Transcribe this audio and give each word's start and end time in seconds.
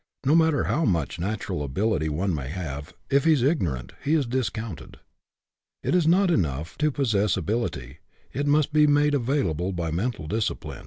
No 0.25 0.33
matter 0.33 0.63
how 0.63 0.83
much 0.83 1.19
natural 1.19 1.61
ability 1.61 2.09
one 2.09 2.33
may 2.33 2.47
have, 2.49 2.91
if 3.11 3.25
he 3.25 3.33
is 3.33 3.43
ignorant, 3.43 3.93
he 4.03 4.15
is 4.15 4.25
discounted. 4.25 4.97
It 5.83 5.93
is 5.93 6.07
not 6.07 6.31
enough 6.31 6.75
to 6.79 6.89
possess 6.89 7.37
ability, 7.37 7.99
it 8.33 8.47
must 8.47 8.73
be 8.73 8.87
made 8.87 9.13
available 9.13 9.71
by 9.73 9.91
mental 9.91 10.25
discipline. 10.25 10.79